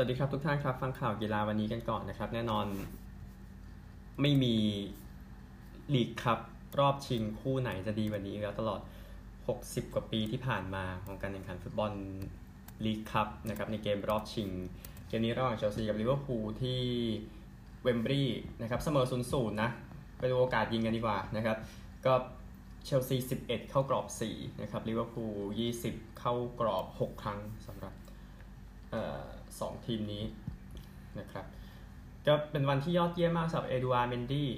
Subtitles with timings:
[0.00, 2.66] วัสดีครับทุกท่านครับ ฟังข่าวกีฬาวันนี้กันก่อนนะครับ แน่นอน
[4.20, 4.56] ไม่มี
[5.94, 6.38] ลีกครับ
[6.80, 8.80] รอบชิงคู่ไหนจะดีวันนี้แล้วตลอด
[9.36, 11.92] 60 กว่าปีที่ผ่านมาของการแข่งขันฟุตบอล
[12.84, 14.48] ลีกคัพนะครับในเกมรอบชิง
[15.08, 16.80] เกมนี้ระหว่างเชลซีกับลิเวอร์พูลที่
[17.82, 18.22] เวมบลีย์
[18.62, 19.70] นะครับเสมอศูนย์นะ
[20.18, 21.56] ไปดูโอกาสยิงกันดีกว่านะครับ
[22.06, 22.12] ก็
[22.84, 25.34] เชลซี 11 เข้ากรอบ 4 นะครับลิเวอร์พูล
[25.78, 27.94] 20 เข้ากรอบ 6 ครั้งสำหรับ
[28.92, 29.24] สอ
[29.70, 30.24] งทีมนี้
[31.18, 31.46] นะครับ
[32.26, 34.50] ก็เป็นวันที่ยอดเยี่ยมมากสำหรับเอดูอาร์เมนดี้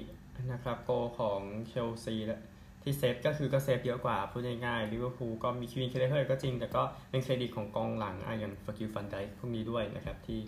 [0.51, 2.15] นะครับโกล์ของเชลซี
[2.81, 10.39] ที่เซฟก็คือก็เซฟเยอะกว่า พูดง่ายๆลิเวอร์พูลก็มีควีวีนเคลเลเฮอร์ก็จริง แต่ก็เป็นเครดิตของกองหลังอย่างเฟอร์จิลฟานไดค์พวกนี้ด้วยนะครับที่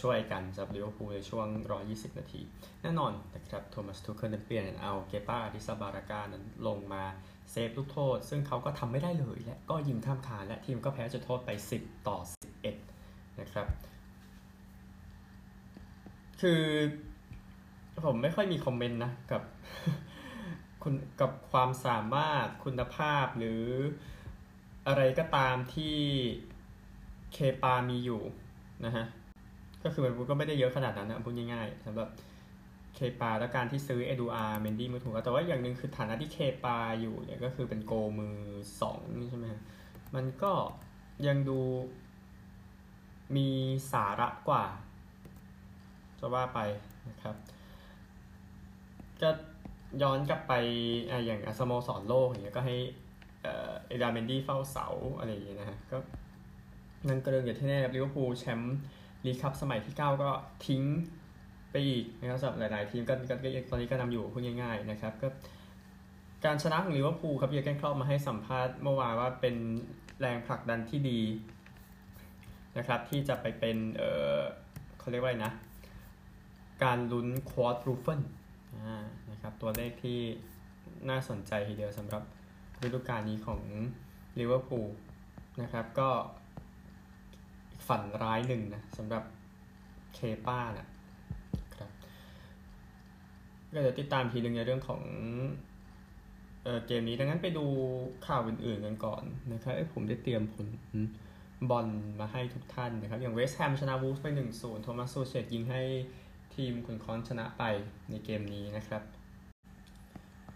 [0.00, 1.46] ช่วยกันสำหรับลิเวอร์พูลในช่วง
[1.82, 2.40] 120 นาที
[2.82, 7.04] แน่นอนนะครับโทมัสทูเคิลเปลี่ยนเอาเกปาอาร์ริซาบาลาก้านั้นลงมา
[7.50, 12.41] เซฟลูกโทษ ซึ่งเขาก็ทำไม่ได้เลยและก็ยิงท่ามคานและทีมก็แพ้จุดโทษไป 10 ต่อ11นะ
[13.54, 13.68] ครับ
[16.40, 16.62] คือ
[18.04, 19.42] ผมไม่ค่อยมีคอมเมนต์นะกับ
[20.82, 23.62] คุณกับความสามารถคุณภาพหรือ
[24.86, 25.96] อะไรก็ตามที่
[27.32, 28.22] เคปามีอยู่
[28.84, 29.04] นะฮะ
[29.84, 32.08] ก็คือมันก็ไม่ได้เยอะขนาดนั้นนะพูดง่ายๆสำหรับ
[32.94, 38.36] เคปาและการที่ซื้อเอดูอาร์เมนดี้มือถูกแต่ว่าอย่างหนึ่งคือฐานะที่เคปาอยู่เนี่ยก็คือเป็นโกล์มือ
[38.80, 39.46] สองใช่ไหม
[40.14, 40.52] มันก็
[41.26, 41.58] ยังดู
[43.36, 43.48] มี
[43.92, 44.64] สาระกว่า
[46.18, 46.60] จะว่าไป
[47.08, 47.36] นะครับ
[49.22, 49.30] ก็
[50.02, 50.52] ย้อนกลับไป
[51.24, 52.76] อย่างสโมสรโลกอย่างเงี้ยก็ให้
[53.42, 54.86] เอดูอาร์เมนดี้เฝ้าเสา
[55.18, 55.98] อะไรอย่างเงี้ยนะฮะก็
[57.08, 58.76] นั่นก็เรื่องอย่างที่แน่ลิเวอร์พูลแชมป์
[59.24, 60.30] ลีคัพสมัยที่ 9 ก็
[60.66, 60.82] ทิ้ง
[61.70, 63.14] ไปอีกนะครับสำหรับหลายๆ ทีมก็
[63.70, 65.28] ตอนนี้ก็นำอยู่พูดง่ายๆนะครับก็
[66.44, 69.56] การชนะของลิเวอร์พูลครับเยอร์แกนคล็อปป์มาให้สัมภาษณ์เมื่อวานว่าเป็น
[70.20, 71.20] แรงผลักดันที่ดี
[72.78, 74.02] นะครับที่จะไปเป็นเอ
[74.38, 74.40] อ
[74.98, 75.52] เขาเรียกว่านะ
[76.84, 78.20] การลุ้น quadruple
[79.30, 80.18] นะครับตัวเลขที่
[81.08, 82.22] น่าสนใจทีเดียวสำหรับ
[82.82, 83.60] ฤดูกาลนี้ของ
[84.38, 84.88] ลิเวอร์พูล
[85.62, 86.08] นะครับก็
[87.86, 89.24] ฝันร้ายหนึ่งนะสำหรับ
[90.14, 90.86] เคป้านะ
[91.76, 91.90] ครับ
[93.72, 95.02] ก็เดี๋ยวติดตามทีหนึ่งในเรื่องของ
[96.64, 97.64] เเกมนี้ดังนั้นไปดู
[98.26, 99.22] ข่าวอื่นๆกันก่อน
[99.52, 100.66] นะครับผมได้เตรียมผล
[101.70, 101.86] บอล
[102.20, 105.82] มาให้ทุกท่านนะครับ อย่างเวสต์แฮมชนะวูฟไป1-0โทมัสโซเชตยิงให้
[106.54, 107.62] ทีมคุณคอนชนะไป
[108.10, 109.02] ในเกมนี้นะครับ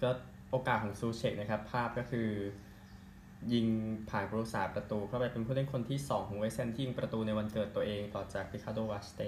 [0.02, 0.10] ก็
[0.50, 2.28] โอกาสของซูเชกนะครับ ภาพก็คือ
[3.52, 3.66] ยิง
[4.10, 9.22] ผ่านกรุษาประตูเข้าไปเป็นผู้เล่นคนที่ 2 ของเวสแฮมที่ยิงประตูในวันเกิดตัวเองต่อจากริคาโดวาสเต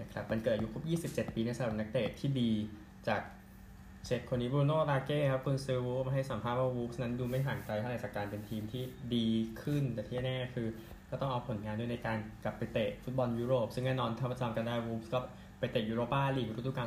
[0.00, 2.50] นะครับมันเกิดอายุครบ 27 ปีในสำหรับนักเตะที่ดี
[3.08, 3.22] จาก
[4.06, 8.82] เช็คคนนี้บูโน่ลาเก้ครับคุณซือวูมาให้สัมภาษณ์ว่าวูฟนั้นดูไม่ห่างไกลเท่าไหร่จากการเป็นทีมที่
[9.14, 9.28] ดี
[9.62, 10.66] ขึ้น แต่ที่แน่คือ
[11.10, 15.18] ก็ต้องเอาผลงานด้วยในการกลับไปเตะฟุตบอลยุโรป ซึ่งแน่นอนถ้าประจำกันได้วูฟก็
[15.58, 16.86] ไปเตะยูโรปาลีกฤดูกาล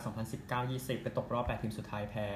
[0.52, 2.30] 2019-20 ไปตกรอบ 8 ทีมสุดท้ายแพ้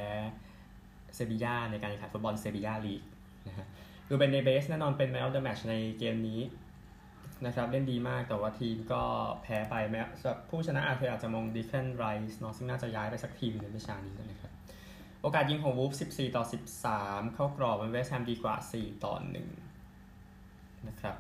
[1.16, 3.02] เซบียาในการแข่งขันฟุตบอลเซบียาลีก
[3.48, 3.68] นะฮะ
[4.10, 6.42] ดูเป็นในเบสแน่นอนเป็นแมตช์เดอะแมชในเกมนี้
[7.46, 9.04] นะครับเล่นดีมากแต่ว่าทีมก็
[9.44, 10.02] แพ้ไปแม้
[10.50, 14.55] ผู้ชนะอาจจะอาจจะมองดีเฟนไรส์เนาะซึ่งน่าจะย้ายไปสักทีมในวิชานี้นะครับ
[15.26, 16.44] โอกาสยิงของวูฟ14 ต่อ
[16.88, 19.14] 13 เข้ากรอบมันเวสแฮมดีกว่า 4 ต่อ
[20.02, 21.16] 1 นะครับ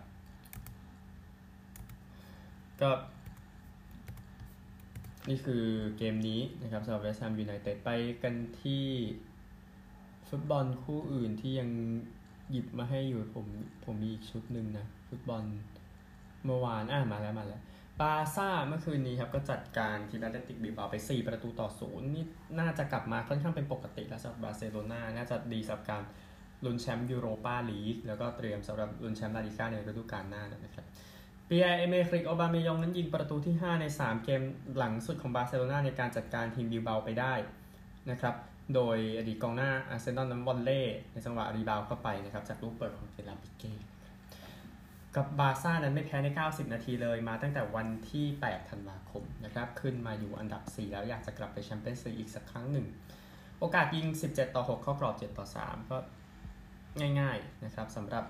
[2.81, 2.89] ก็
[5.29, 5.63] นี่คือ
[5.97, 7.89] เกมนี้นะครับสำหรับเวสต์แฮมยูไนเต็ดไป
[8.23, 8.85] กันที่
[10.29, 11.69] ฟุตบอลคู่อื่นที่ยัง
[12.51, 13.45] หยิบมาให้อยู่ผม
[13.83, 15.43] ผมมีอีกชุดหนึ่งนะ ฟุตบอล
[16.45, 17.61] เมื่อวานอะมาแล้วมาแล้ว
[18.01, 22.25] บาร์ซ่าเมื่อคืนนี้ครับก็จัดการทีมแอตเลติกบิลเบาไป 4 ประตูต่อศูนย์นี่
[22.59, 26.03] น่าจะกลับมาค่อนข้างเป็นปกติแล้วสำหรับบาร์เซโลนาน่าจะดีสำหรับการ
[26.65, 30.85] ลุ้นแชมป์ยูโรปาลีกแล้วก็เตรียมสำหรับลุ้นแชมป์ลาลิก้าในฤดูกาลหน้านะครับ
[31.49, 34.41] ปิแอร์เอเมอริคโอบาเมยองนั้นยิงประตูที่ 5 ใน 3 เกม
[34.77, 37.33] หลังสุดของบาร์เซโลนาในการจัดการทีมบิลเบาไปได้
[38.11, 38.35] นะครับ
[38.75, 40.81] โดยอดีตกองหน้าอาร์เซนอลนั้นวอลเลย์
[41.11, 43.73] ในจังหวะ rebound เข้าไปนะครับจากลูกเปิดของเคราร์ดปิเก้
[45.15, 52.85] กับบาร์ซ่านั้นไม่แพ้ใน 90 นาทีเลยมาตั้งแต่วันที่ 8 ธันวาคมนะครับขึ้นมาอยู่อันดับ 4 แล้วอยากจะกลับไปแชมเปี้ยนส์ลีกอีกสักครั้งหนึ่ง
[53.59, 55.97] โอกาสยิง 17 ต่อ 6 เข้ากรอบ 7 ต่อ 3 ก็
[57.19, 58.25] ง่ายๆนะครับสำหรับ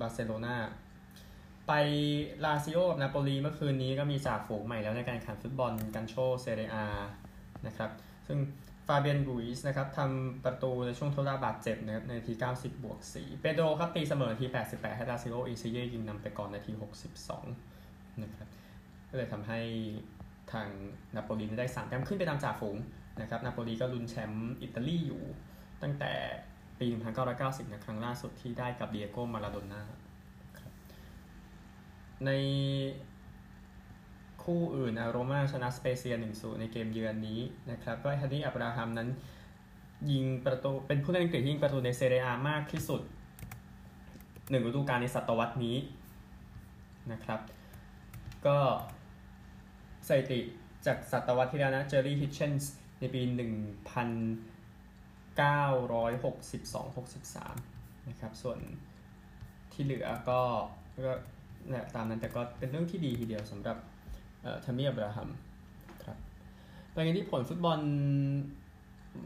[0.00, 0.56] บาร์เซโลนา
[1.66, 1.72] ไป
[2.44, 6.76] ลาซิโอกับนาโปลีเมื่อคืนนี้ก็มีจ่าฝูงใหม่แล้วในการแข่งฟุตบอลกัลโช่เซเรียอา
[7.66, 7.90] นะครับ
[8.26, 8.38] ซึ่ง
[8.86, 16.72] ฟาเบียนรุยซ์นะครับทำประตูในช่วงทดเวลาบาดเจ็บนะครับในที 90 บวก 4 เปโดรครับตีเสมอที 88 ให้ลาซิโออินซินเย่ยิงนำไปก่อนในที
[17.46, 18.48] 62 นะครับ
[19.10, 19.60] ก็เลยทำให้
[20.52, 20.68] ทาง
[21.14, 22.76] นาโปลีได้3แต้มขึ้นไปนำจ่าฝูง
[23.20, 25.22] นะครับนาโปลีก็ลุ้นแชมป์อิตาลีอยู่
[25.82, 26.12] ตั้งแต่
[26.80, 26.86] ปี
[27.30, 29.82] 1990 นะครั้งล่าสุดที่ได้กับเดียโกมาลาโดน่า
[32.26, 32.30] ใน
[34.46, 37.40] คู่อื่นอาโรมาชนะสเปเซีย1-0ในเกมเยือนนี้
[37.70, 39.08] นะครับก็แฮนนี่อับราฮัมนั้น
[40.10, 43.00] ยิงประตูเป็นผู้เล่นอังกฤษที่ยิงประตูในเซเรียมากที่สุด
[44.50, 45.76] หนึ่งฤดูกาลในศตวรรษนี้
[47.12, 47.40] นะครับ
[48.46, 48.58] ก็
[50.08, 50.40] สถิติ
[50.86, 53.28] จากศตวรรษที่แล้วนะเจอร์รี่ฮิตเชนส์ในปี 1962-63
[58.08, 58.58] นะครับ ส่วน
[59.72, 60.40] ที่เหลือก็
[61.06, 61.12] ก็
[61.94, 63.76] ตามนั้นแต่ก็เป็นเรื่องที่ดีทีเดียวสำหรับ
[64.64, 65.28] ทมีอับราฮัม
[66.04, 66.16] ครับ
[66.92, 67.78] ไปกันที่ผลฟุตบอล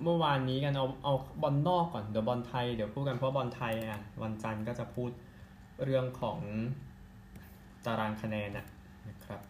[0.03, 5.11] เมื่อวานนี้กันเอาเอาบอลนอกก่อนเดี๋ยวบอลไทยเดี๋ยวพูดกันเพราะบอลไทยอะวันจันทร์ก็จะพูด
[5.85, 6.39] เรื่องของ
[7.85, 9.41] ตารางคะแนนนะครับ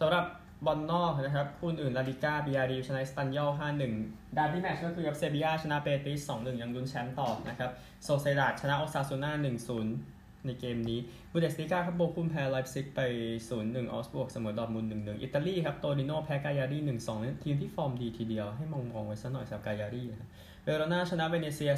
[0.00, 0.24] สำหรับ
[0.66, 3.50] บอลนอกนะครับคู่อื่นลาลิก้าบียาร์เรอัลชนะเอสปันญอล
[3.92, 7.70] 5-1 derby match ก็คือกับเซบียาชนะเบติส2-1 ยังลุ้นแชมป์ต่อนะครับ
[8.04, 9.32] โซเซดาชนะโอซาซูน่า
[9.74, 10.13] 1-0
[10.46, 10.98] ในเกมนี้
[11.32, 13.00] บุนเดสลีกาครับโบคุมแพ้ไลป์ซิกไป
[13.48, 16.78] 0-1 เอาก์สบวร์กเสมอดอร์ทมุนด์1-1 อิตาลีครับ โตริโนแพ้กายารี่
[17.10, 20.28] 1-2 ทีมที่ฟอร์มดีทีเดียวให้มองมองไว้สักหน่อยสำหรับกายารี่นะ
[20.62, 21.72] เวโรนาชนะเวเนเซีย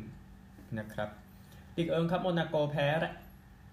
[0.00, 1.08] 3-1 นะครับ
[1.76, 2.88] ลีกเอิงครับโมนาโกแพ้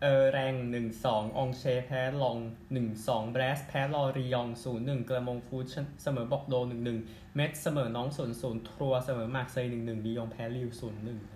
[0.01, 0.53] แรนส์
[0.95, 2.37] 1-2 อองเช่แพ้ล็องส์
[2.85, 4.47] 1-2 แบรสต์แพ้ลอริยองต์
[4.79, 5.65] 0-1 แกลร์มงต์ฟุต
[6.03, 6.55] เสมอบอร์กโดซ์
[6.95, 11.34] 1-1 เม็ตซ์เสมอน็องต์ส0-0ทรัวส์เสมอมาร์กเซย1-1ลียงแพ้ลีลล์ 0-1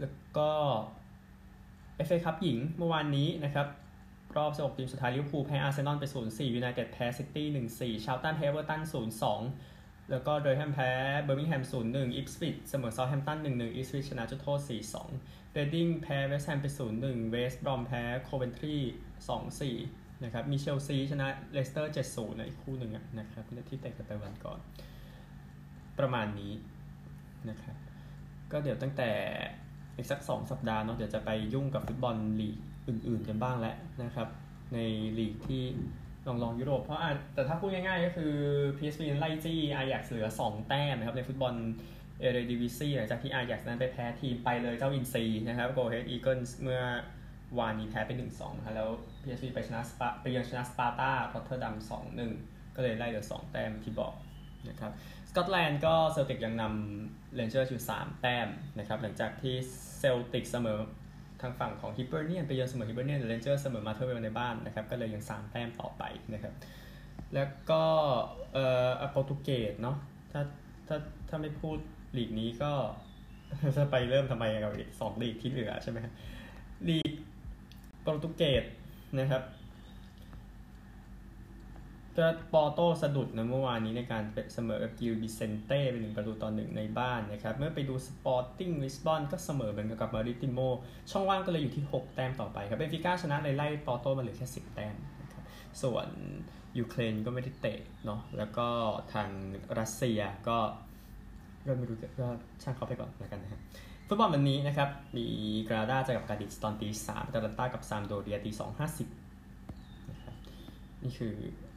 [0.00, 0.50] แล้วก็
[1.96, 3.66] เอฟเอคัพหญิงเมื่อวานนี้นะครับ
[4.36, 7.46] รอบ 16 ทีมสุดท้ายลิเวอร์พูลแพ้อาร์เซนอลไป 0-4ยูไนเต็ดแพ้ซิตี้
[7.78, 8.82] 1-4ชาร์ลตันแพ้เอฟเวอร์ตัน
[9.46, 10.90] 0-2 แล้วก็เดอแรมแพ้
[11.22, 14.60] เบอร์มิงแฮม 0-1 อิปสวิตเสมอเซาแธมป์ตัน 1-1 อิปสวิตชนะจุดโทษ
[15.06, 16.66] 4-2 เรดดิ้งแพ้เวสต์แฮมไป
[16.98, 18.76] 0-1 เวสต์บรอมแพ้โคเวนทรี
[19.50, 24.58] 2-4 นะครับ มีเชลซีชนะเลสเตอร์ 7-0ในอีกคู่หนึ่งนะครับที่เตะกันไปวันก่อน
[25.98, 26.52] ประมาณนี้
[27.48, 27.76] นะครับ
[28.52, 29.10] ก็เดี๋ยวตั้งแต่
[30.00, 32.56] อีกสัก 2 สัปดาห์เนาะเดี๋ยวจะไปยุ่งกับฟุตบอลลีก
[32.88, 34.28] อื่น ๆ กันบ้างแล้วนะครับ
[34.74, 34.78] ใน
[35.18, 35.62] ลีกที่
[36.26, 37.00] รองรองยุโรปเพราะ
[37.34, 38.34] แต่ถ้าพูดง่ายๆ ก็คือ
[38.78, 41.54] PSV ไล่จี้อาแจ็กซ์เหลือ 2 แต้มนะครับในฟุตบอล
[42.20, 46.82] เอเรดิวิซีหลังจากที่อาแจ็กซ์นั้นไปแพ้ทีมไปเลยเจ้าอินซีนะครับโกอะเฮดอีเกิลส์เมื่อ
[47.58, 48.88] วานนี้แพ้ไป1-2นะแล้ว
[49.22, 51.74] PSV ไปชนะสปาไปยังชนะสปาร์ตารอตเทอร์ดัม
[52.26, 54.14] 2-1 ก็เลยไล่เหลือ 2 แต้มที่บอก
[54.68, 54.92] นะครับ
[55.30, 58.48] สกอตแลนด์ก็เซลติกยังนำเรนเจอร์สอยู่3แต้ม
[58.78, 59.56] นะครับหลังจากที่
[60.00, 60.80] เซลติกเสมอ
[61.40, 66.02] ทางฝั่งของฮิเบอร์เนียนไปเยือนเสมอฮิเบอร์เนียนเรนเจอร์สเสมอมาเธอร์เวลล์ในบ้านนะครับก็เลยยังสามแต้มต่อไป
[66.34, 66.54] นะครับ
[67.34, 67.82] แล้วก็
[68.52, 69.96] เอ่อโปรตุเกสเนาะ
[70.32, 70.42] ถ้า
[70.88, 70.96] ถ้า
[71.28, 71.78] ถ้าไม่พูด
[72.16, 72.72] ลีกนี้ก็
[73.76, 75.98] จะไปเริ่มทำไมกับสองลีกที่เหลือใช่ไหม
[76.88, 77.12] ลีก
[78.02, 78.64] โปรตุเกส
[79.18, 79.42] นะครับ
[82.20, 84.24] ก็ปอร์โต้สะดุดนะเมื่อวานนี้ในการ
[84.54, 90.58] เสมอกับกิลบิเซนเต้เป็นหนึ่งประตูต่อหนึ่งในบ้านนะครับ เมื่อไปดูสปอร์ติ้งลิสบอนก็เสมอเหมือนกับมาริติโม
[91.10, 95.44] ช่องว่างก็เลยอยู่ที่ 6 แต้มต่อไปครับเบนฟิก้าชนะเลยไล่ปอโต้มาเหลือแค่ 10 แต้มนะครับ
[95.82, 96.08] ส่วน
[96.78, 98.66] ยูเครนก็ไม่ได้เตะเนาะแล้วก็
[99.14, 99.28] ทาง
[99.78, 100.58] รัสเซียก็
[101.66, 102.28] ก็ไม่รู้ก็
[102.62, 103.60] ช่างเขาไปก่อนแล้วกันนะครับ
[104.08, 105.26] ฟุตบอลวันนี้นะครับมี
[105.68, 109.08] กรานาดาเจอกับกาดิสตอนตีสามอตาลันต้ากับซามพ์โดเรียตีสองห้าสิบ
[110.10, 110.34] นะครับ
[111.02, 111.34] นี่คือ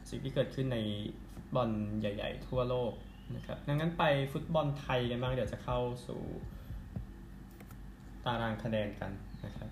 [0.08, 0.78] สิ่งที่เกิดขึ้นใน
[1.34, 1.68] ฟุตบอล
[2.00, 2.92] ใหญ่ ๆ ทั่วโลก
[3.36, 6.20] นะครับดังนั้นไปฟุตบอลไทยกันบ้างเดี๋ยวจะเข้าสู่
[8.24, 9.12] ตารางคะแนนกัน
[9.46, 9.70] นะครับ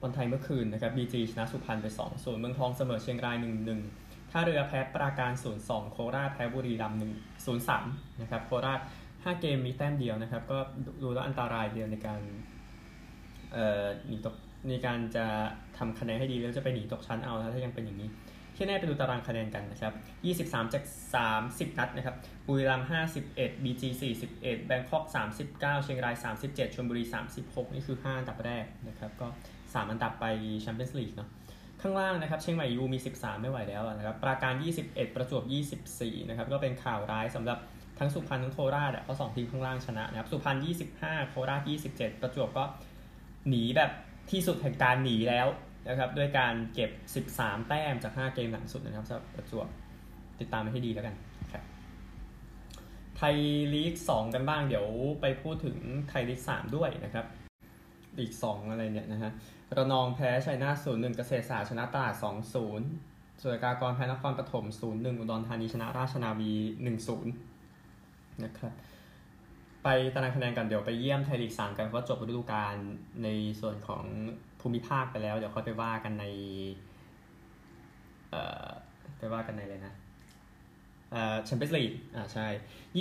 [0.00, 3.36] บอลไทยเมื่อคืนนะครับ BG ชนะสุพรรณไป2 0เมืองทองเสมอเชียงราย
[3.84, 6.98] 1-1 ท่าเรือแพ้ปราการ 0-2 โคราชแพ้บุรีรัมย์
[7.60, 10.58] 0-3 นะครับ โคราช 5 เกมมีแต้มเดียวนะครับ ก็
[11.02, 12.20] ดูแล้วอันตรายเดียวในการ
[13.52, 14.36] เอ่อหนีตก
[14.68, 15.26] ในการจะ
[15.78, 18.10] ทำคะแนนให้ดีแล้วจะไปหนีตกชั้นเอาถ้ายังเป็นอย่างนี้
[18.56, 19.92] ที่แน่ไปดูตารางคะแนนกันนะครับ
[20.50, 20.82] 23 จาก
[21.30, 22.88] 30 นัดนะครับ บุรีรัมย์
[23.26, 23.82] 51 BG
[24.22, 25.04] 41 แบงคอก
[25.46, 26.14] 39 เชียงราย
[26.46, 27.04] 37ชลบุรี
[27.40, 29.28] 36 นี่คือ 5 อันดับแรกนะครับ ก็
[29.60, 30.24] 3 อันดับไป
[30.62, 31.28] แชมเปี้ยนส์ลีกเนาะ
[31.82, 35.42] ข้างล่างนะครับเชียงใหม่ยูมี 13 ไม่ไหวแล้วนะครับปราการ 21 ประจวบ
[35.84, 37.58] 24 นะครับก็เป็นข่าวร้ายสำหรับ
[37.98, 40.56] ทั้งสุพรรณทั้งโคราชอะเพราะ2ทีมข้างล่างชนะนะครับสุพรรณ
[40.94, 42.64] 25 โคราช 27 ประจวบก็
[43.48, 43.90] หนีแบบ
[44.30, 45.46] ที่สุดแห่งการหนีแล้ว
[45.88, 46.90] นะครับด้วยการเก็บ
[47.30, 49.66] 13 แต้มจาก 5 เกมหลังสุดนะครับสำหรับประจวบ
[50.40, 51.14] ติดตามไปให้ดีแล้วกัน
[51.52, 51.64] ครับ
[53.16, 53.36] ไทย
[53.74, 54.86] ลีก 2 กันบ้างเดี๋ยว
[55.20, 55.76] ไปพูดถึง
[56.08, 57.26] ไทยลีก 3 ด้วยนะครับ
[58.18, 59.32] ลีก 2 อะไรเนี่ยนะฮะ
[59.76, 62.54] ระนองแพ้ชัยนาท0 1เกษตรศาสตร์ชนะตราด2 0
[63.40, 66.52] สุรกากรแพ้นครปฐม0 1อุดรธานีชนะราชนาวี
[66.84, 67.08] 1
[67.58, 68.72] 0นะครับ
[69.88, 72.74] ไปตารางคะแนนกันเดี๋ยวไปเยี่ยมไทยลีกสามกันเพราะจบฤดูกาล
[73.24, 73.28] ใน
[73.60, 74.04] ส่วนของ
[74.60, 76.24] ภูมิภาคไปแล้ว เดี๋ยวค่อยไปว่ากันใน
[78.30, 78.68] เอ่อ
[79.18, 79.94] ไปว่ากันในเลยนะ
[81.14, 82.46] อ่าแชมเปี้ยนส์ลีกอ่าใช่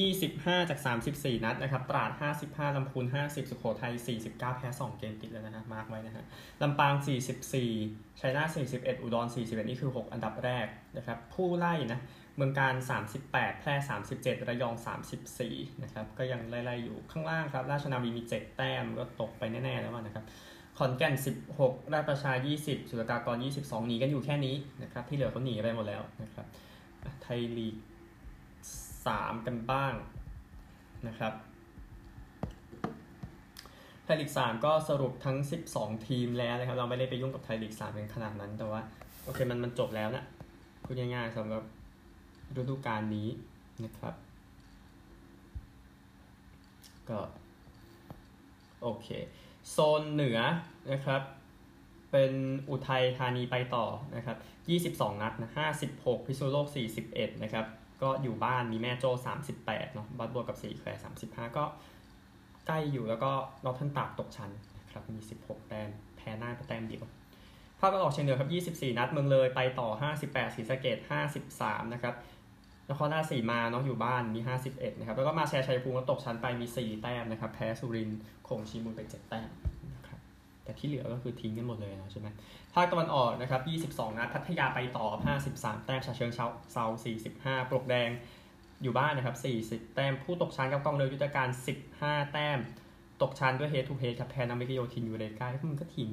[0.05, 0.79] 25 จาก
[1.11, 2.11] 34 นัดนะครับ ตราด
[2.45, 3.93] 55 ลำพูน 50 สุโขทัย
[4.25, 6.23] 49 แพ้ 2 เกมติดแล้วนะฮะมาร์กไว้นะฮะ
[6.61, 6.93] ลำปาง
[7.57, 11.99] 44ชัยนาท41 อุดร 41 นี่คือ 6 อันดับแรกนะครับ ผู้ไล่นะ
[12.35, 12.75] เมืองการ
[13.17, 13.73] 38 แพร่
[14.11, 14.73] 37 ระยอง
[15.27, 20.25] 34 นะครับ ก็ยังไล่ๆอยู่ข้างล่างครับ ราชนาวีมี 7 แต้มก็ตกไปแน่ๆแล้วนะครับ
[20.77, 21.13] ขอนแก่น
[21.53, 26.45] 16 ราชประชา 20 สุรกากร 22 หนีกันอยู่แค่นี้นะครับ ที่เหลือเขาหนีไปหมดแล้วนะครับ
[27.21, 27.75] ไทยลีก
[28.55, 29.93] 3 กันบ้าง
[31.07, 31.33] นะครับ
[34.03, 35.37] ไทยลีก 3 ก็สรุปทั้ง
[35.71, 38.81] 12 ทีมแล้วนะครับ เราไม่ได้ไปยุ่งกับไทยลีก 3 เป็นขนาดนั้น แต่ว่า
[39.23, 40.23] โอเค มันมันจบแล้วนะ
[40.83, 41.63] พูดง่ายๆสำหรับ
[42.57, 43.29] ฤดูกาลนี้
[43.83, 44.13] นะครับ
[47.09, 47.19] ก็
[48.81, 49.07] โอเค
[49.71, 50.39] โซนเหนือ
[50.91, 51.21] นะครับ
[52.11, 52.31] เป็น
[52.69, 53.85] อุทัยธานีไปต่อ
[54.15, 54.37] นะครับ
[54.95, 55.51] 22 นัดนะ
[55.91, 56.67] 56 พิษณุโลก
[57.05, 57.65] 41 นะครับ
[58.01, 59.11] ก็อยู่บ้านมีแม่โจ้
[59.51, 61.65] 38 เนาะบัตบวกกับ4แควร์35 ก็
[62.67, 63.31] ใกล้อยู่แล้วก็
[63.63, 67.03] เราท่านตากตกชั้นนะครับ มี 16 แต้มแพ้หน้าไปแต้มเดียว
[67.79, 69.89] ภาคตะวันออกเฉียงเหนือครับ 24 นัดเมืองเลยไปต่อ
[70.21, 70.97] 58ศรีสะเกด
[71.45, 72.13] 53 นะครับ
[72.89, 74.39] นครราชสีมาเนาะอยู่บ้านมี
[74.69, 79.49] 51 นะครับ แล้วก็มาแชร์ชัยภูมิก็ตกชั้นไปมี 4 แต้มนะครับ แพ้สุรินทร์คงชีมูลไป 7 แต้ม
[79.95, 80.19] นะครับ
[80.63, 82.27] แต่ที่เหลือก็คือทิ้งกันหมดเลยนะใช่ไหม
[82.73, 83.57] ภาคตะวันออกนะครั
[83.89, 85.07] บ 22 นัด พัทยาไปต่อ
[85.45, 86.85] 53 แต้มชาเชิงเซาเซา
[87.27, 88.09] 45 ปลวกแดง
[88.83, 89.35] อยู่บ้านนะครับ
[89.81, 91.47] 40 แต้ม ผู้ตกชั้นกับกองเรือยุทธการ
[91.89, 92.59] 15 แต้ม
[93.21, 96.09] ตกชั้นด้วยเฮดทูเฮดครับแพ้นามิกโยทินอยู่เลยใกล้มันก็ทีม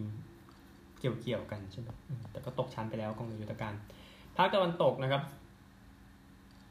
[1.00, 1.88] เกี่ยวเกี่ยวกันใช่ไหม
[2.32, 3.74] แต่ก็ตกชั้นไปแล้วกองเรือยุทธการ
[4.36, 5.22] ภาคตะวันตกนะครับ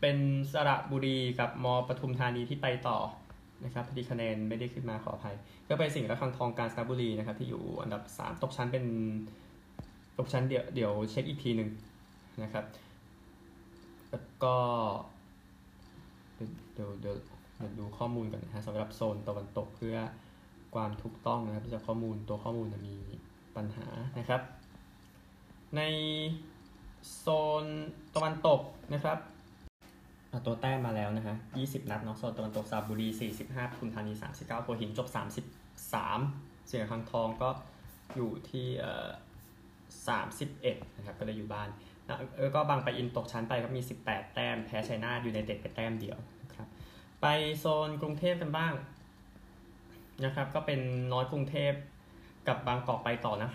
[0.01, 0.17] เป็น
[0.53, 2.97] สระบุรีกับมปทุมธานีที่ไปต่อ
[3.65, 5.35] นะครับพอดีคะแนนไม่ได้ขึ้นมาขออภัย
[5.67, 8.85] ก็ไปสิ่งห์ระคังทองการสระบุรีนะครับที่อยู่อันดับ 3 ตกชั้นเป็น
[10.17, 11.69] ตกชั้นเดี๋ยวเดี๋ยวเช็คอีกทีหนึ่ง
[12.43, 12.65] นะครับ
[14.11, 14.55] แล้วก็
[16.35, 17.15] เดี๋ยวเดี๋ยว
[17.57, 19.97] เดี๋ยวดูข้อมูลกันนะฮะสำหรับโซนตะวันตกเพื่อ
[20.75, 22.97] ความถูกต้องนะครับจากข้อมูลตัวข้อมูลมี
[23.55, 23.87] ปัญหา
[24.19, 24.41] นะครับ
[25.75, 25.81] ใน
[27.17, 27.25] โซ
[27.63, 27.65] น
[28.15, 28.61] ตะวันตก
[28.93, 29.17] นะครับ
[30.45, 33.07] ตัวแต้มมาแล้วนะฮะ20นัดเนาะโซนตะวันตกสระบุรี
[33.39, 35.07] 45ปทุมธานี39หัวหินจบ
[35.87, 37.49] 33เสียงคังทองก็
[38.15, 39.07] อยู่ที่เอ่อ
[40.17, 41.69] 31นะครับก็เลยอยู่บ้าน
[42.41, 46.67] แล้วก็บางไปอินตกชั้นไปก็มี18แต้มแพ้ชัยนาทอยู่ในเด็ดไปแต้มเดียวนะครับ
[47.21, 47.25] ไป
[47.59, 48.73] โซนกรุงเทพกันบ้าง
[50.25, 50.79] นะครับก็เป็น
[51.13, 51.73] น้อยกรุงเทพ
[52.47, 53.49] กับบางกอกไปต่อนะ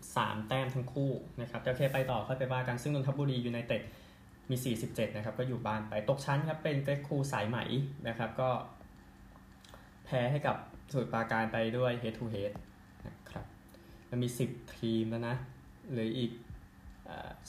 [0.00, 1.10] 53 แต้มทั้งคู่
[1.40, 3.82] นะครับจะโอเคไปต่อค่อยไปว่ากันซึ่งนนทบุรียูไนเต็ด
[4.50, 7.58] มี 47 นะครับ ก็อยู่บ้านไปตกชั้นครับ เป็นเกรคูสายไหม
[8.08, 8.50] นะครับ ก็
[10.04, 10.56] แพ้ให้กับ
[10.92, 12.52] สุดปราการไปด้วย head to head
[13.06, 13.44] นะครับ
[14.10, 15.36] มันมี 10 ทีมแล้วนะ
[15.92, 16.30] หรืออีก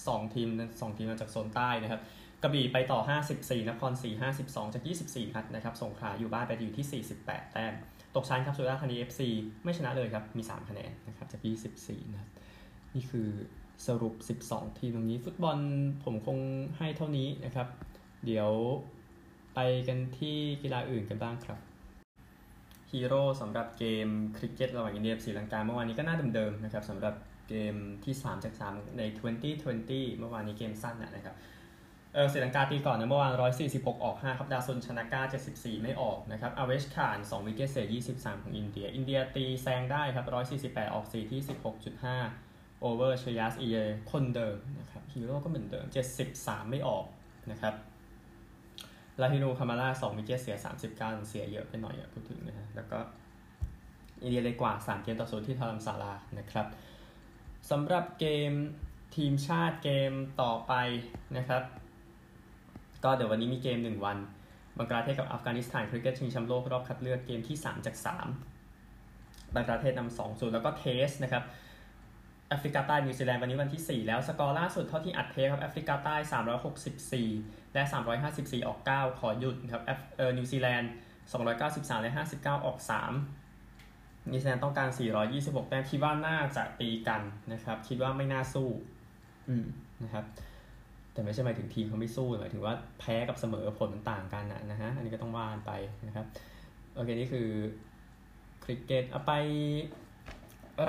[0.07, 0.47] สองทีม
[0.81, 2.01] สองทีมมาจากโซนใต้นะครับ
[2.43, 3.00] กระบี่ไปต่อ
[3.33, 4.09] 54 นครศรี
[4.43, 7.73] 52 จาก 24นัดนะครับสงขลาอยู่บ้านไปอยู่ที่ 48 แต้ม
[8.15, 9.21] ตกชั้นครับสุราษฎร์ธานี FC
[9.63, 11.41] ไม่ชนะเลยครับ มี 3 คะแนนนะครับจาก
[11.77, 12.29] 24นะครับ
[12.95, 13.29] นี่คือ
[13.88, 14.13] สรุป
[14.46, 15.58] 12 ทีมตรงนี้ ฟุตบอล
[16.04, 16.38] ผมคง
[16.78, 17.68] ให้เท่านี้นะครับ
[18.25, 18.50] เดี๋ยว
[19.56, 21.60] ไปกันที่กีฬาอื่นกันบ้างครับ
[22.92, 27.13] ฮีโร่สำหรับเกมคริกเก็ตระหว่างอินเดียกับศรีลังกาเมื่อวานนี้ก็น่าเดิมๆนะครับสำหรับ
[27.50, 27.75] เกม
[28.06, 29.02] ที่ 3 จาก 3 ใน
[29.62, 31.36] 2020 เมื่อวานนี้เกมสั้นนะครับ
[32.13, 33.32] เออศรีลังกาตีก่อนนะเมื่อวาน
[33.70, 35.22] 146 ออก 5 ครับ ดาซุนชนะก้า
[35.54, 37.88] 74 ไม่ออกนะครับอเวชขาน 2 วิกเกตเสีย
[38.18, 40.25] 23 ของอินเดีย อินเดียตีแซงได้ครับ
[40.74, 42.52] 148 ออก 4 ที่ 16.5
[42.86, 43.66] โอเวอร์ชยัสเอ
[44.12, 45.86] คนเดิมนะครับฮีโร่ก็เหมือนเดิม
[46.28, 47.06] 73 ไม่ออก
[47.52, 47.74] นะครับ
[49.22, 50.58] ลาฮิโนคามาร่า2วิกเกตเสีย
[50.94, 52.98] 39 เสียเยอะไปหน่อยอะพูดถึงนะฮะแล้วก็
[54.22, 56.68] อินเดียเลยกว่า 3 เกมต่อศูนย์ที่ทารัมซาลานะครับ
[57.72, 58.52] สำหรับเกม
[59.16, 60.12] ทีมชาติเกม
[60.42, 60.74] ต่อไป
[61.38, 61.63] นะครับ
[63.04, 64.18] ก็เดี๋ยววันนี้มีเกม 1 วัน
[64.78, 67.96] บังกลาเทศกับอัฟกานิสถานคริกเก็ตชิงแชมป์โลกรอบคัดเลือกเกมที่ 3 จาก
[68.75, 71.44] 3บังกลาเทศนำ2ศูนย์แล้วก็ test นะครับ
[72.50, 76.15] แอฟริกาใต้นิวซีแลนด์วันนี้วันที่ 4 แล้วสกอร์ล่าสุดเท่าที่อัดเทปครับแอฟริกาใต้
[76.95, 77.83] 364 และ
[78.25, 79.83] 354 ออก 9 ขอหยุดครับ
[80.17, 80.91] เออนิวซีแลนด์
[81.31, 82.77] 293 และ 59 ออก
[83.53, 84.89] 3 นิวซีแลนด์ต้องการ
[85.29, 87.21] 426 แต้มคิดว่าน่าจะตีกัน
[87.53, 88.69] นะครับ คิดว่าไม่น่าสู้
[89.50, 89.65] อืม
[90.03, 90.25] นะครับ
[91.13, 95.71] แต่ไม่ใช่หมายถึงทีมเขาไม่สู้หมายถึงว่าแพ้กับเสมอผลมันต่างกันนะฮะอันนี้ก็ต้องว่านไป
[96.07, 96.25] นะครับ
[96.95, 97.47] โอเค นี่คือ
[98.63, 99.33] คริกเก็ตเอาไป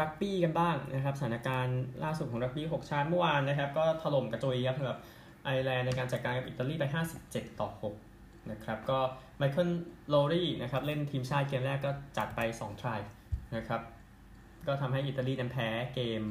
[0.01, 4.99] รักบี้กันบ้างนะครับสถานการณ์ล่าสุดของรักบี้ 6 ชาติเมื่อวานนะครับ ก็ถล่มกระจุยครับสำหรับ
[5.45, 6.85] ไอร์แลนด์ในการจัดการกับอิตาลีไป
[7.23, 7.69] 57 ต่อ
[8.07, 8.99] 6 นะครับ ก็
[9.39, 9.71] ไมเคิล
[10.09, 13.01] โลว์รี่นะครับเล่นทีมชาติเกมแรกก็จัดไป 2 try
[13.57, 13.81] นะครับ
[14.67, 16.23] ก็ทำให้อิตาลีนั้นแพ้เกม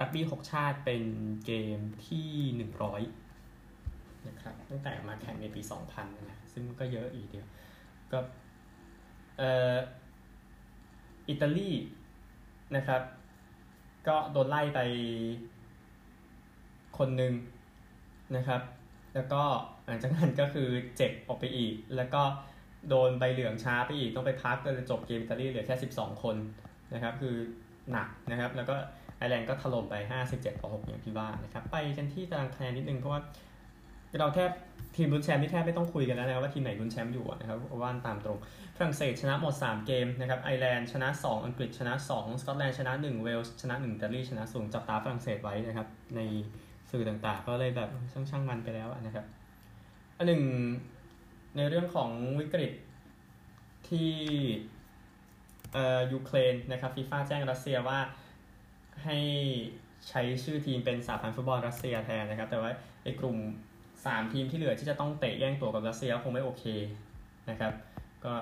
[0.00, 1.02] รักบี้ 6 ชาติเป็น
[1.46, 2.30] เกมที่
[3.06, 7.46] 100 นะครับตั้งแต่มาแข่งในปี 2000 นะซึ่งก็เยอะอีกเดียว
[8.12, 8.18] ก็
[9.38, 9.76] เอ่อ
[11.28, 11.70] อิตาลี
[12.76, 13.02] นะครับ
[14.08, 14.80] ก็โดนไล่ไป
[16.98, 17.32] คนหนึ่ง
[18.36, 18.62] นะครับ
[19.14, 19.42] แล้วก็
[19.86, 22.22] หลังจากนั้นก็คือเจ็บออกไปอีก แล้วก็
[22.88, 26.36] โดนใบเหลืองช้าไปอีก ต้องไปพักก็เลยจบเกมอิตาลีเหลือแค่ 12 คน
[26.94, 27.34] นะครับ คือ
[27.90, 28.74] หนักนะครับ แล้วก็
[29.16, 29.94] ไอร์แลนด์ก็ถล่มไป
[30.28, 33.20] 57ต่อ6อย่างที่ว่านะครับ ไปกันที่ตารางคะแนนนิดนึงเพราะว่า
[34.20, 34.50] เราแทบ
[34.96, 38.38] ทีมลุ้นแชมป์ที่แทบไม่ต้องคุยกันแล้วนะว่าทีมไหนลุ้นแชมป์อยู่นะครับว่าตามตรง
[38.76, 46.20] ฝรั่งเศสชนะหมด 3 เกมนะครับไอร์แลนด์ชนะ 2 อังกฤษชนะ 2 สกอตแลนด์ชนะ 1 เวลส์ชนะ1อิตาลีชนะศูนย์จับตาฝรั่งเศสไว้นะครับใน
[46.90, 49.24] สื่อต่างๆ ก็เลยแบบช่างช่างมันไปแล้วนะครับ
[50.16, 50.42] อันหนึ่ง
[51.56, 52.72] ในเรื่องของวิกฤต
[53.88, 54.12] ที่
[55.72, 57.98] เอ่อยูเครนนะครับฟีฟ่าแจ้งรัสเซียว่า
[59.04, 59.18] ให้
[60.08, 62.70] ใช้ชื่อทีมเป็นสาพันธ์ฟุตบอลรัสเซียแทนนะครับ แต่ว่า
[63.02, 63.36] ไอ้กลุ่ม
[64.04, 66.64] 3 ทีมที่เหลือที่จะต้องเตะแย่งตัวกับรัสเซียคงไม่โอเค
[67.50, 67.72] นะครับ
[68.24, 68.32] ก็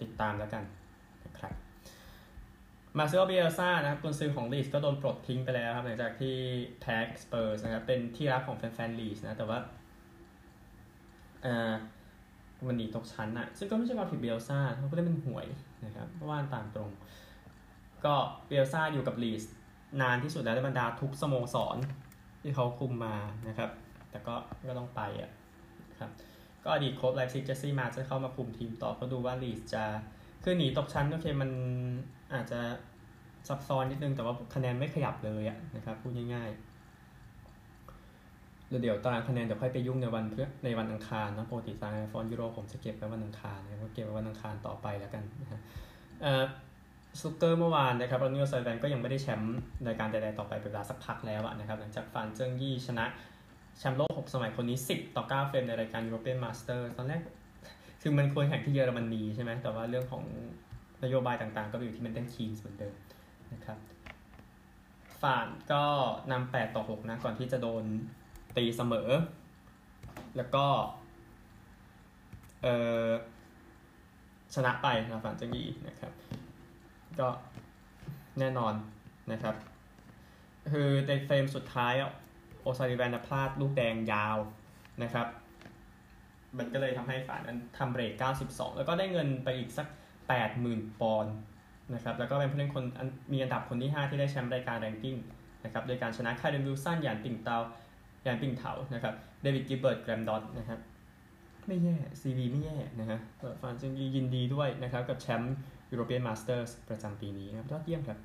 [0.00, 0.64] ติดตามแล้วกัน
[1.24, 1.52] นะครับ
[2.98, 6.36] มาซิโอเบียซ่านะครับกุนซือของลีสก็โดนปลดทิ้งไปแล้วครับหลังจากที่
[6.82, 9.58] แท็กสเปอร์สนะครับเป็นที่รักของแฟนๆลีสนะแต่ว่า
[11.42, 11.72] เอ่อ
[12.66, 15.46] มันหนีตกชั้นอะซึ่งก็ไม่ใช่ความผิดเบลซ่าเขาก็ได้เป็นหวย
[15.84, 16.90] นะครับเพราะว่าตามตรง
[18.04, 18.14] ก็
[18.48, 19.42] เบลซ่าอยู่กับลีดส์
[20.00, 21.76] นานที่สุดแล้วในบรรดาทุกสโมสร
[22.42, 23.16] ที่เขาคุมมา
[23.48, 23.70] นะครับ
[24.14, 24.34] แต่ก็
[24.68, 25.30] ก็ต้องไปอะ
[26.00, 26.10] ครับ
[26.64, 29.84] ก็อดีตโค้ชไลป์ซิกเจสซี่มาร์ชจะเข้ามาคุมทีมต่อก็ดูว่าลีดส์จะ
[30.44, 31.50] คือหนีตกชั้นโอเคมัน
[32.34, 32.60] อาจจะ
[33.48, 36.60] ซับซ้อนนิดนึงแต่ว่าคะแนนไม่ขยับเลยอะนะครับพูดง่ายๆ
[38.68, 45.60] เดี๋ยวตารางคะแนนเดี๋ยวค่อยไปยุ่งในวันเพื่อในวันอังคารนะปกติตารางฟอนยูโรผมจะเก็บไว้วันอังคารนะครับก็เก็บไว้วันอังคารต่อไปแล้วกันนะฮะ
[46.22, 46.44] เอ่อ
[47.20, 53.04] สนุกเกอร์เมื่อวานนะครับรอนนี่โอซุลลิแวนก็ยังไม่ได้แชมป์ในการใดๆต่อไปเป็นเวลาสักพักแล้วอะนะครับหลังจากฟานเจิ้งยี่ชนะ
[53.78, 57.20] แชมป์โลก 6 สมัยคนนี้ 10 ต่อ 9 เฟรมในรายการ European Masters ตอนแรก
[58.02, 60.24] คือมันควรแข่งที่เยอรมนีใช่ไหม แต่ว่าเรื่องของ
[61.04, 62.94] นโยบายต่างๆ ก็ไปอยู่ที่มิลตันคีนส์เหมือนเดิม
[63.52, 63.78] นะครับ
[65.22, 65.84] ฝานก็
[66.32, 67.84] นำ8ต่อ 6 นะ ก่อนที่จะโดน
[68.56, 69.08] ตีเสมอ
[70.36, 70.64] แล้วก็
[72.62, 72.66] เอ
[73.06, 73.08] อ
[74.54, 76.12] ชนะไปนะฝานจังยีนะครับ
[77.20, 77.28] ก็
[78.38, 78.74] แน่นอน
[79.32, 79.54] นะครับ
[80.72, 81.94] คือในเฟรมสุดท้าย
[82.64, 84.36] โอซาริแวนพลาดลูกแดงยาว
[85.02, 85.26] นะครับ
[86.58, 88.12] มันก็เลยทำให้ฝานั้นทำเบรก
[88.46, 89.86] 92 แล้วก็ได้เงินไปอีกสัก
[90.44, 91.34] 80,000 ปอนด์
[91.94, 92.84] นะครับแล้วก็เป็นผู้เล่นคน
[93.32, 95.16] มีอันดับคนที่ 5 ที่ได้แชมป์รายการ ranking
[95.64, 100.78] นะครับโดยการชนะคาร์เดนวิลสันเหยียนปิงเตาเหยียนปิงเถานะครับเดวิดกิลเบิร์ตแกรมดอตต์นะครับ
[101.66, 103.18] ไม่แย่ CV ไม่แย่นะฮะ
[103.60, 105.56] ฟานเจิ้งยี่ยินดีด้วยนะครับกับแชมป์
[105.90, 108.18] ยูโรเปียนมาสเตอร์สประจำปีนี้นะครับยอดเยี่ยมครับ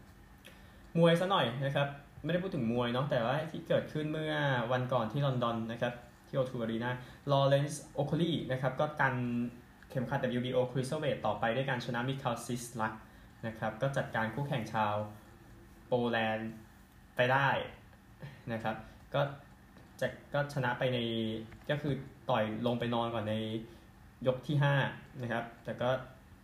[0.97, 1.87] มวยซะหน่อยนะครับ
[2.23, 4.33] ไม่ได้พูดถึงมวยเนาะแต่ว่าที่เกิดขึ้นเมื่อ
[4.71, 5.93] วันก่อนที่ลอนดอนนะครับ
[6.27, 6.89] ที่โอทูอารีนา
[7.31, 9.15] ลอเรนซ์โอคลีนะครับก็กัน
[9.89, 12.93] เข็มขัด WBO Cruiserweight ต่อไปด้วยการชนะมิคาลซิสลัก
[13.47, 14.93] นะครับก็จัดการคู่แข่งชาว
[15.87, 16.51] โปแลนด์
[17.15, 17.47] ไปได้
[18.51, 18.75] นะครับ
[19.13, 19.21] ก็
[19.99, 20.97] จะก็ชนะไปใน
[21.69, 21.93] ก็คือ
[22.29, 23.35] ต่อยลงไปนอนก่อนใน
[24.27, 24.57] ยกที่
[24.89, 25.89] 5 นะครับ แต่ก็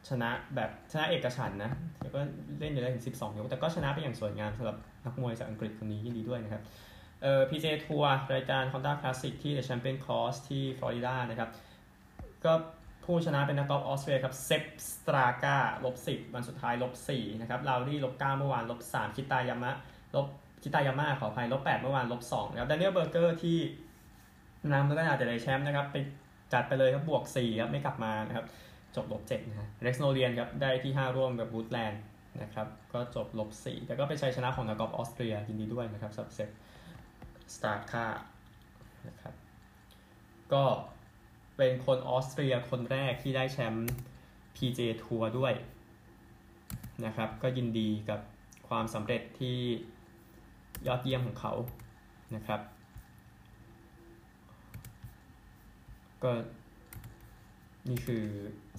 [0.09, 2.19] ชนะแบบชนะเอกฉันท์นะแล้วก็
[2.59, 6.63] เล่นอยู่ได้ถึง 12 ยก แต่ก็ชนะไปอย่างสวยงามสำหรับ นักมวยจากอังกฤษคนนี้ยินดีด้วยนะครับ
[7.21, 11.49] เอ่อ PJ ทัวร์รายการ Honda Classic ที่ The Champion Course ที่ฟลอริดานะครับ
[12.45, 12.53] ก็
[13.05, 19.71] ผู้ชนะเป็นนักกอล์ฟออสเตรียครับเซปสตราก้าลบ10วันสุดท้ายลบ4นะครับโลว์รี่ลบ9เมื่อวานลบ3คิตายามะ
[20.15, 20.27] ลบ
[20.63, 23.57] คิตายาม่าขออภัยลบ8เมื่อวานลบ2นะครับแดเนียลเบอร์เกอร์ที่
[24.73, 25.95] นำแล้วก็อาจจะได้แชมป์นะครับไป
[26.53, 28.45] จัดไปเลยครับบวก4ครับไม่กลับมานะครับ
[28.95, 32.01] จบลบ7นะฮะเร็กซ์โนเลียนครับได้ที่5ร่วมกับบูธแลนด์
[32.41, 36.49] นะครับก็จบลบ4แต่ก็เป็นชัยชนะของนักกอล์ฟออสเตรียยินดีด้วยนะครับสับเซต
[37.55, 38.05] สตาร์ค่า
[39.07, 39.33] นะครับ
[40.53, 40.63] ก็
[41.57, 43.89] เป็นคนออสเตรียคนแรกที่ได้แชมป์
[44.55, 45.53] PJ ทัวร์ด้วย
[47.05, 48.19] นะครับก็ยินดีกับ
[48.67, 49.57] ความสำเร็จที่
[50.87, 51.53] ยอดเยี่ยมของเขา
[52.35, 52.61] นะครับ
[56.23, 56.31] ก็
[57.89, 58.25] นี่คือ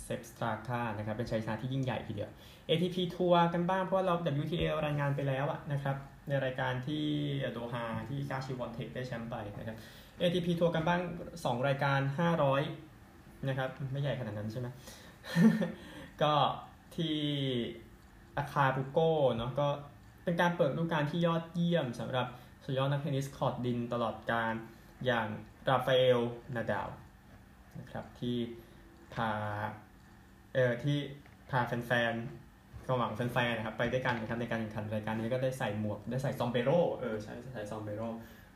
[0.05, 2.31] เซปป์สตราก้านะครับ เป็นชัยชนะที่ยิ่งใหญ่ทีเดียว
[2.69, 5.97] ATP ทัวร์กันบ้างเพราะว่าเรา WTA รายงานไปแล้วอะนะครับ
[6.29, 7.05] ในรายการที่
[7.53, 9.77] โดฮาที่กาชิวอนเทคได้แชมป์ไปนะครับ
[10.21, 11.01] ATP ทัวร์กันบ้าง
[11.39, 12.01] 2 รายการ
[12.75, 14.69] 500 นะครับ ไม่ใหญ่ขนาดนั้นใช่ไหม
[16.23, 16.35] ก็
[16.97, 17.19] ที่
[18.37, 19.69] อาคาปุลโก้เนาะก็
[20.25, 22.27] เป็นการเปิดฤดูกาลที่ยอดเยี่ยมสำหรับ
[22.65, 24.53] สุดยอดนักเทนนิสคอร์ตดินตลอดกาล
[25.07, 25.27] อย่าง
[25.69, 26.21] ราฟาเอล
[26.57, 26.89] นาดาล
[27.81, 28.37] นะครับที่
[29.15, 29.31] พา
[30.55, 30.97] เออที่
[31.51, 38.03] พาแฟนๆก็หวังแฟนๆนะครับไปด้วยกันนะครับในการแข่งขันรายการนี้ก็ได้ใส่หมวกได้ใส่ซอมเบโรเออใช่ใส่ซอมเบโร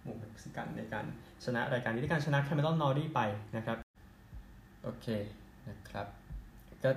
[0.02, 1.04] หมวกเม็กซิกันในการ
[1.44, 3.20] ชนะรายการนี้ด้วยการชนะแคเมรอนนอร์รี่ไป
[3.56, 3.78] นะครับ
[4.82, 5.06] โอเค
[5.68, 6.06] นะครับ
[6.84, 6.90] ก็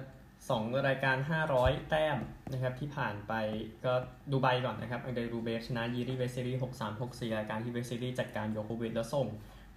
[0.50, 1.18] สองรายการ
[1.54, 2.18] 500 แต้ม
[2.52, 3.34] นะครับที่ผ่านไป
[3.86, 3.94] ก็
[4.32, 9.28] ดูไบก่อนนะครับอังเดรรูเบลฟชนะยีรีเวเซลี63 64รายการที่เวสซิรีจัดการโยโควิดแล้วส่ง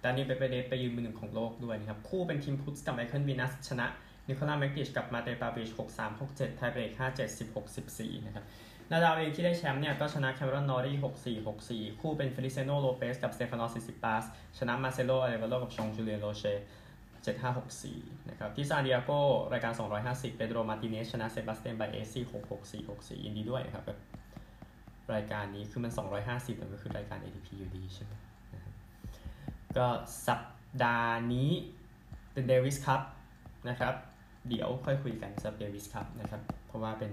[0.03, 3.87] ดานิเปเปเดไปยืนมือหนึ่งของโลกด้วยนะครับ คู่เป็นทีมพุทธกับไมเคิลวินัสชนะ
[4.27, 8.45] นิโคลาแมกติชกับมาเตปาวิช63 67 ไทเบรก57 16 14 นะครับ
[8.91, 10.97] นาดาวเองที่ได้แชมป์เนี่ยก็ชนะแคมรอนนอรี่
[11.43, 14.23] 64 64 คู่เป็นเฟลิเซโนโลเปสกับสเตฟานอสซิซิปาส
[14.57, 16.43] ชนะมาเซโลอาเลวาโลกับชองจูเลียโรเช
[17.37, 19.11] 7564 นะครับ ที่ซานดิเอโก
[19.53, 19.73] รายการ
[20.05, 22.23] 250 เปโดรมาติเนสชนะเซบาสเตียนไบเอซี่
[23.19, 23.99] 66464 ยินดีด้วยนะครับแบบ
[25.13, 25.91] รายการนี้คือมัน
[26.27, 28.13] 250มันก็คือรายการ ATP อยู่ดีใช่ไหม
[29.77, 29.87] ก็
[30.27, 30.41] สัป
[30.83, 31.49] ดาห์นี้
[32.33, 33.01] เป็นเดวิสคัพ
[33.69, 33.93] นะครับ
[34.49, 37.11] เดี๋ยวค่อยคุยกันสัปเดวิสคัพนะครับ เพราะว่าเป็น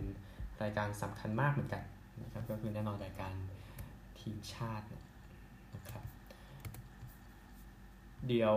[0.62, 1.82] รายการสำคัญมากเหมือนกัน
[2.22, 3.32] นะครับ ก็คือแน่นอนรายการ
[4.18, 4.86] ทีมชาติ
[5.74, 6.04] นะครับ
[8.28, 8.56] เดี๋ยว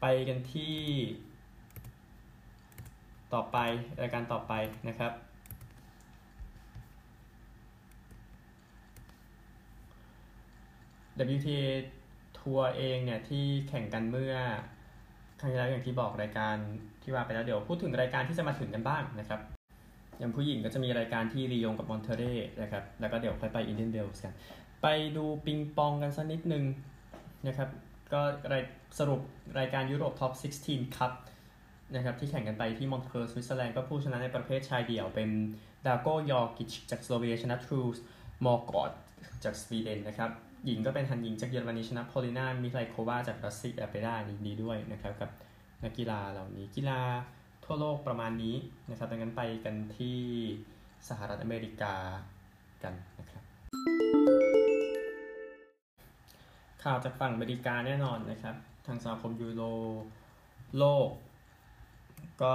[0.00, 0.76] ไปกันที่
[3.34, 3.58] ต่อไป
[4.02, 4.52] รายการต่อไป
[4.88, 5.12] นะครับ
[11.30, 11.62] WTA
[12.42, 14.34] ทัวร์เองเนี่ยที่แข่งกันเมื่อ
[15.40, 16.56] ครั้งที่แล้วอย่างที่บอกรายการ
[17.02, 19.40] ที่ว่าไปแล้วเดี๋ยวพูดถึงรายการที่จะมาถึงกันบ้างนะครับ
[20.18, 24.34] อย่างผู้หญิงก็จะมีรายการที่รียงกับมอนเทเร่นะครับแล้วก็เดี๋ยวค่อยไปอินเดียนเดลส์กัน
[24.82, 26.64] ไปดูปิงปองกันสักนิดนึง
[27.46, 27.68] นะครับ
[28.12, 28.20] ก็
[28.98, 29.20] สรุป
[29.58, 30.32] รายการยุโรปท็อป
[30.64, 31.12] 16 ครับ
[31.94, 35.28] นะครับที่แข่งกันไปที่มองเทรอซ์สวิตเซอร์แลนด์ก็ผู้ชนะในประเภทชายเดี่ยวเป็น
[35.86, 37.98] ดาร์โกยอร์กิชจากสโลวีเนียชนะทรูลส์
[38.44, 38.90] มอเรการ์ด
[39.44, 40.30] จากสวีเดนนะครับ
[40.66, 44.14] หญิงก็เป็นฮันหญิงจากเยอรมนีชนะโพลินามิไคโลวาจากรัสเซียไปได้
[44.46, 45.30] ดีด้วยนะครับกับ
[45.84, 47.00] นักกีฬาเหล่านี้กีฬา
[47.64, 48.56] ทั่วโลกประมาณนี้
[48.90, 50.18] นะครับดังนั้นไปกันที่
[51.08, 51.94] สหรัฐอเมริกา
[52.82, 53.42] กันนะครับ
[56.82, 59.62] ข่าวจากฝั่งอเมริกาแน่นอนนะครับ ทางสมาคมยูโร
[60.78, 61.08] โลก
[62.42, 62.54] ก็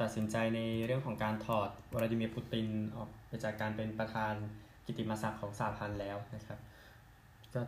[0.00, 4.34] ตัดสินใจในเรื่องของการถอดวลาดิเมียร์ปูตินออกไปจากการเป็นประธาน
[4.86, 6.58] กิติมศักดิ์ของสหพันธ์แล้วนะครับ
[7.54, 7.62] ก็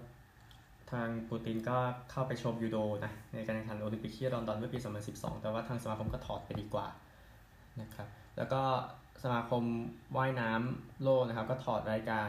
[0.93, 1.79] ทางปูตินก็
[2.11, 4.79] เข้าไปชมยูโดนะในการแข่งขันโอลิมปิกที่ลอนดอนเมื่อปี
[5.11, 6.87] 2012 แต่ว่าทางสมาคมก็ถอดไปดีกว่า
[7.81, 8.63] นะครับแล้วก็
[9.23, 9.63] สมาคม
[10.17, 12.29] ว่ายน้ำโลกนะครับ ก็ถอดรายการ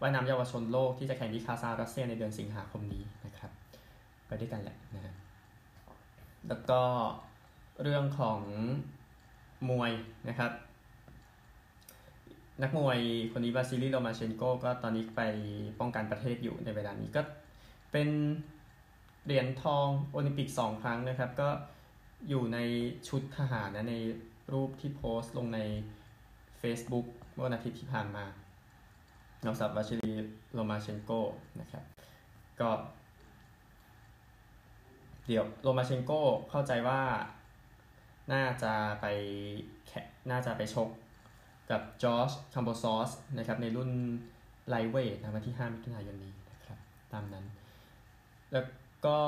[0.00, 3.50] ว่ายน้ำเยาวชนโลกที่จะแข่งที่คาซานรัสเซียในเดือนสิงหาคมนี้นะครับ
[4.26, 5.14] ไปด้วยกันแหละนะฮะ
[6.48, 6.82] แล้วก็
[7.82, 8.40] เรื่องของ
[9.70, 9.92] มวย
[10.28, 10.50] นะครับ
[12.62, 13.00] นักมวย
[13.32, 15.22] คนนี้วาซิลีโลมาเชนโกก็ตอนนี้ไป
[15.80, 17.22] ป้องกันประเทศอยู่ในเวลานี้ก็
[17.92, 18.08] เป็น
[19.24, 21.48] เหรียญทองโอลิมปิกสองครั้งนะครับ ก็
[22.28, 22.58] อยู่ใน
[23.08, 23.94] ชุดทหารนะใน
[24.52, 25.60] รูปที่โพสต์ลงใน
[26.60, 28.24] Facebook เมื่อวันอาทิตย์ที่ผ่านมา
[29.46, 30.12] นอกจากวาซิลี
[30.52, 31.10] โลมาเชนโก
[31.60, 31.84] นะครับ
[32.60, 32.70] ก็
[35.26, 36.12] เดี๋ยวโลมาเชนโก
[36.50, 37.00] เข้าใจว่า
[38.32, 39.06] น่าจะไป
[39.88, 40.88] แน่าจะไปชก
[41.70, 43.90] กับจอร์จคัมโบซอสนะครับในรุ่น
[44.68, 46.78] lightweight นะวันที่5มิถุนายนนี้นะครับ
[47.12, 47.44] ตามนั้น
[48.52, 48.66] แล้ว
[49.06, 49.18] ก็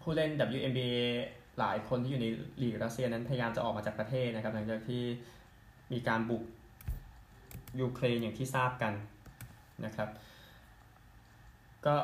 [0.00, 1.00] ผู้เล่น WNBA
[1.58, 2.26] หลายคนที่อยู่ใน
[2.62, 5.02] ลีกรัสเซียนั้นพยายามจะออกมาจากประเทศนะครับ หลังจากที่
[5.92, 6.42] มีการบุก
[7.80, 8.92] ยูเครนอย่างที่ทราบกัน
[9.84, 10.08] นะครับ
[11.86, 11.94] ก็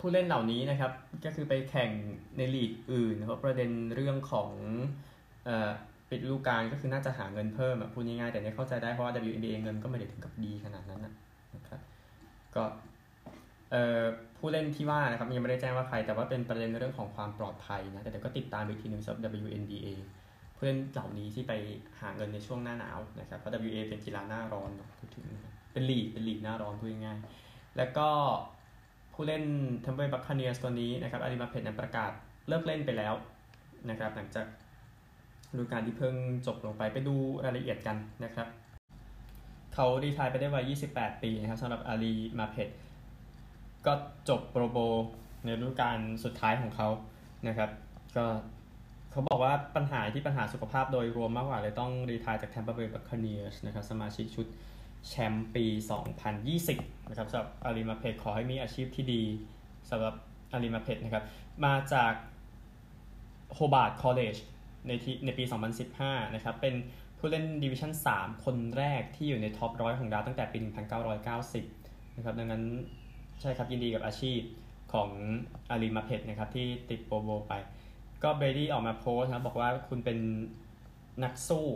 [0.00, 0.92] ผู้เล่นเหล่านี้นะครับ
[1.24, 1.90] ก็คือไปแข่ง
[2.36, 4.50] ในลีกอื่นเพราะประเด็นเรื่องของ
[6.10, 11.80] ปิดฤดูกาลก็คือน่าจะหาเงินเพิ่มอะพูดง่ายๆแต่เนี่ยเข้าใจได้เพราะว่า WNBA เงินก็ไม่ได้ถึงกับดีขนาดนั้นนะครับ
[12.54, 12.64] ก็
[13.70, 14.02] เอ่อ
[14.38, 19.88] ผู้เล่นที่ว่านะครับยังไม่ได้แจ้งว่าใคร แต่ว่าเป็นประเด็นเรื่องของความปลอดภัยนะแต่เดี๋ยวก็ติดตามอีกทีหนึ่งสำหรับ WNBA
[20.56, 21.52] ผู้เล่นเหล่านี้ที่ไป
[22.00, 25.26] หาเงินในช่วงหน้าหนาวนะครับเพราะ WA เป็นกีฬาหน้าร้อนพูดถึง
[25.72, 28.08] เป็นลีกเป็นลีกหน้าร้อนพูดง่ายๆแล้วก็
[29.14, 29.44] ผู้เล่น
[29.84, 32.12] ทัมเบอร์บัคคาเนียสตัวนี้นะครับอาริมาเพนประกาศ
[32.48, 33.14] เลิกเล่นไปแล้ว
[33.90, 34.46] นะครับหลังจาก
[35.52, 36.14] ฤดูกาลที่เพิ่ง
[36.46, 38.46] จบลงไปไปดูรายละเอียดกันนะครับ
[39.74, 42.68] เขาดีทายไปได้วัย 28 ปีนะครับสำหรับอาลีมาเพด
[43.86, 43.92] ก็
[44.28, 44.78] จบโปรโบ
[45.44, 46.88] ในฤดูกาลสุดท้ายของเขา
[47.48, 47.70] นะครับ
[48.16, 48.26] ก็
[49.10, 54.46] เขาบอกว่าปัญหาที่ปัญหาสุขภาพโดยรวมมากกว่าเลยต้องรีทายจาก Tampa Bay Buccaneers นะครับสมาชิกชุด
[55.08, 55.64] แชมป์ปี
[56.36, 59.22] 2020 นะครับสำหรับอาลีมาเพดขอให้มีอาชีพที่ดี
[59.90, 60.14] สำหรับ
[60.52, 61.24] อาลีมาเพดนะครับ
[61.64, 62.12] มาจาก
[63.54, 64.36] Hobart College
[64.86, 65.44] ในที่ในปี
[65.88, 66.74] 2015 นะครับ เป็น
[67.18, 70.58] ผู้เล่นดิวิชั่น 3 คนแรกที่อยู่ในท็อปร้อยของดาวตั้งแต่ปี
[71.38, 72.64] 1990 นะครับ ดังนั้น
[73.40, 74.40] ใช่ครับยินดีกับอาชีพ
[74.92, 75.10] ของ
[75.70, 77.54] อาลีมาเพตนะครับที่ติด Pro Bowl ไป
[78.22, 80.18] ก็เบรดี้ออกมาโพสนะบอกว่าคุณเป็น
[81.24, 81.66] นักสู้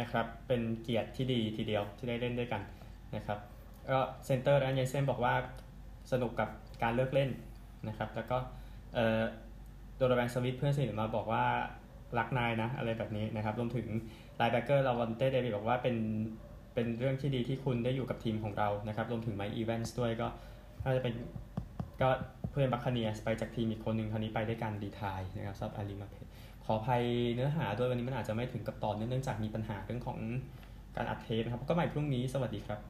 [0.00, 2.62] นะครับเป็นเกียรติที่ดีทีเดียวที่ได้เล่นด้วยกัน
[3.16, 3.38] นะครับ
[3.90, 5.34] ก็ center ไรอันเจนเซนบอกว่า
[6.12, 6.48] สนุกกับ
[6.82, 7.30] การเลิกเล่น
[7.88, 8.36] นะครับแล้วก็
[8.94, 9.22] เอ่อ
[9.96, 11.44] โดโนแวนสมิธเพื่อนสนิทมาบอกว่า
[12.18, 13.86] รักนายนะ อะไรแบบนี้นะครับรวมถึง
[14.36, 15.96] linebacker ลาวันเต้เดวิดบอกว่าเป็น
[16.74, 20.26] เป็นเรื่องที่ดีที่คุณได้อยู่กับทีมของเรานะครับรวมถึงไมค์อีแวนส์ด้วยก็
[20.84, 21.14] น่าจะเป็น
[22.00, 22.08] ก็
[22.50, 26.14] เพื่อนบัคคาเนียร์สไปจากทีมอีกคนหนึ่งคราวนี้ไปด้วยการดีทายนะครับสำหรับอาลีมาเพ
[26.64, 27.02] ขออภัย
[27.34, 30.18] เนื้อหาด้วยวันนี้มันอาจจะไม่ถึงกับตอนเนื่องจากมีปัญหาเรื่องของ
[30.96, 32.80] การอัดเทปนะครับก็ใหม่พรุ่งนี้สวัสดีครับ